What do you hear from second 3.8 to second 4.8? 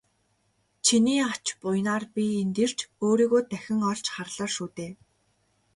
олж харлаа шүү